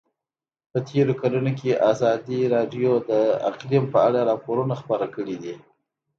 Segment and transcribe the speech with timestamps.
[0.71, 3.11] په تېرو کلونو کې ازادي راډیو د
[3.49, 5.53] اقلیم په اړه راپورونه خپاره کړي دي.